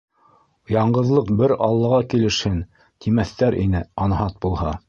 Яңғыҙлыҡ 0.75 1.29
бер 1.41 1.53
аллаға 1.67 2.01
килешһен, 2.15 2.57
тимәҫтәр 3.07 3.63
ине, 3.67 3.87
анһат 4.09 4.43
булһа. 4.47 4.79